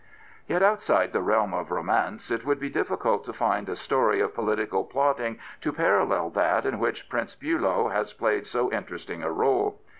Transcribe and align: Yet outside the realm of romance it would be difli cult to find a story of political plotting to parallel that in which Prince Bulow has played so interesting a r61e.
Yet 0.47 0.63
outside 0.63 1.13
the 1.13 1.21
realm 1.21 1.53
of 1.53 1.69
romance 1.69 2.31
it 2.31 2.43
would 2.43 2.59
be 2.59 2.71
difli 2.71 2.99
cult 2.99 3.23
to 3.25 3.33
find 3.33 3.69
a 3.69 3.75
story 3.75 4.19
of 4.19 4.33
political 4.33 4.83
plotting 4.83 5.37
to 5.61 5.71
parallel 5.71 6.31
that 6.31 6.65
in 6.65 6.79
which 6.79 7.07
Prince 7.07 7.35
Bulow 7.35 7.89
has 7.89 8.11
played 8.11 8.47
so 8.47 8.71
interesting 8.71 9.21
a 9.21 9.27
r61e. 9.27 9.75